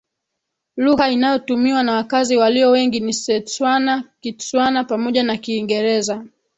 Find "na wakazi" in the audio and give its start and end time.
1.83-2.37